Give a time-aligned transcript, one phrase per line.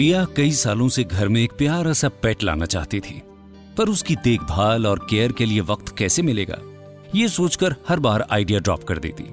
[0.00, 3.20] पिया कई सालों से घर में एक प्यारा सा पेट लाना चाहती थी,
[3.78, 6.56] पर उसकी देखभाल और केयर के लिए वक्त कैसे मिलेगा,
[7.14, 9.24] ये सोचकर हर बार आइडिया ड्रॉप कर देती।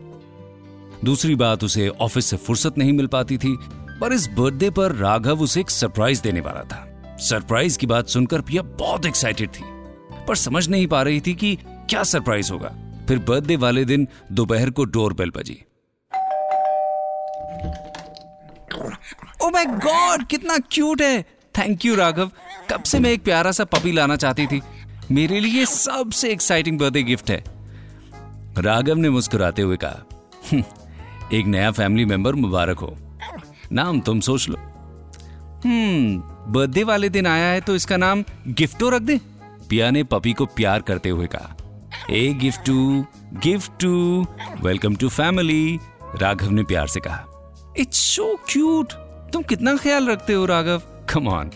[1.05, 3.55] दूसरी बात, उसे ऑफ़िस से फुर्सत नहीं मिल पाती थी,
[4.01, 8.41] पर इस बर्थडे पर राघव उसे एक सरप्राइज़ देने वाला था। सरप्राइज़ की बात सुनकर
[8.41, 9.63] पिया बहुत एक्साइटेड थी,
[10.27, 12.75] पर समझ नहीं पा रही थी कि क्या सरप्राइज़ होगा।
[13.07, 15.61] फिर बर्थडे वाले दिन दोपहर को डोरबेल बजी।
[19.43, 21.21] ओ माय गॉड कितना क्यूट है।
[21.57, 22.31] थैंक यू राघव
[22.69, 24.61] कब से मैं एक प्यारा सा पपी लाना चाहती थी?
[25.11, 27.43] मेरे लिए सबसे एक्साइटिंग बर्थडे गिफ्ट है।
[28.57, 30.07] राघव ने मुस्कुराते हुए कहा
[30.51, 30.63] "हम्म,
[31.33, 32.97] एक नया फैमिली मेंबर मुबारक हो।
[33.71, 34.55] नाम तुम सोच लो।
[35.65, 36.17] हम्म
[36.53, 39.19] बर्थडे वाले दिन आया है तो इसका नाम गिफ्टो रख दे।
[39.69, 41.57] पिया ने पपी को प्यार करते हुए कहा
[42.09, 44.27] ए गिफ्टू गिफ्टू
[44.61, 45.79] वेलकम टू फैमिली
[46.15, 47.25] राघव ने प्यार से कहा
[47.77, 50.81] इट्स सो क्यूट तुम कितना ख्याल रखते हो, राघव?
[51.09, 51.49] कम ऑन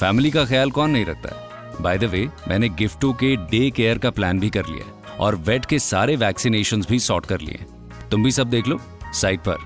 [0.00, 1.78] फैमिली का ख्याल कौन नहीं रखता?
[1.80, 5.64] बाय द वे मैंने गिफ्टो के डे केयर का प्लान भी कर लिया और वेट
[5.64, 7.66] के सारे वैक्सीनेशन भी सॉर्ट कर लिए
[8.10, 8.80] तुम भी सब देख लो
[9.14, 9.56] साइट पर।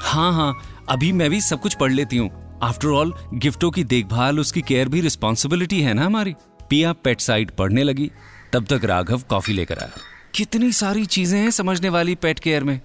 [0.00, 0.54] हाँ हाँ
[0.88, 2.30] अभी मैं भी सब कुछ पढ़ लेती हूँ।
[2.62, 6.34] आफ्टर ऑल गिफ्टों की देखभाल, उसकी केयर भी रिस्पॉन्सिबिलिटी है ना हमारी?
[6.70, 8.10] पिया पेट साइट पढ़ने लगी,
[8.52, 10.00] तब तक राघव कॉफ़ी लेकर आया।
[10.34, 12.80] कितनी सारी चीज़ें हैं समझने वाली पेट केयर में।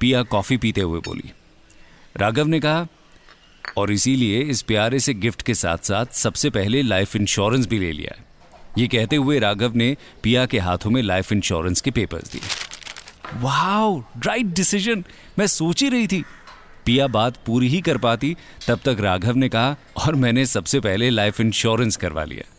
[0.00, 1.32] पिया कॉफ़ी पीते हुए बोली।
[2.16, 2.86] राघव ने कहा
[3.76, 7.92] और इसीलिए इस प्यारे से गिफ्ट के साथ साथ सबसे पहले लाइफ इंश्योरेंस भी ले
[7.92, 8.22] लिया
[8.78, 12.40] ये कहते हुए राघव ने पिया के हाथों में लाइफ इंश्योरेंस के पेपर्स दिए।
[13.36, 15.04] वाओ राइट डिसीज़न
[15.38, 16.24] मैं सोच ही रही थी।
[16.86, 18.36] पिया बात पूरी ही कर पाती,
[18.68, 22.52] तब तक राघव ने कहा, और मैंने सबसे पहले लाइफ इंश्योरेंस करवा लिया।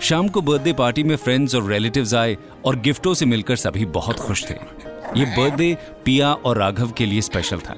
[0.00, 4.16] शाम को बर्थडे पार्टी में फ्रेंड्स और रिलेटिव्स आए और गिफ्टों से मिलकर सभी बहुत
[4.16, 4.54] खुश थे।
[5.16, 7.76] ये बर्थडे पिया और राघव के लिए स्पेशल था।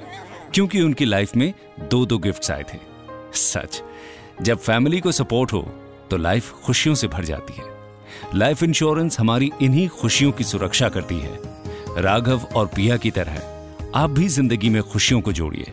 [0.53, 2.79] क्योंकि उनकी लाइफ में दो दो गिफ्ट आए थे।
[3.33, 3.81] सच,
[4.41, 5.61] जब फैमिली को सपोर्ट हो
[6.11, 7.65] तो लाइफ खुशियों से भर जाती है।
[8.35, 11.39] लाइफ इंश्योरेंस हमारी इन्हीं खुशियों की सुरक्षा करती है।
[11.97, 13.41] राघव और पिया की तरह,
[13.95, 15.71] आप भी ज़िंदगी में खुशियों को जोड़िए।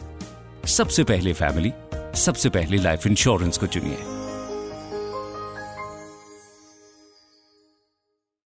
[0.68, 1.72] सबसे पहले फैमिली,
[2.16, 4.13] सबसे पहले लाइफ इंश्योरेंस को चुनिए।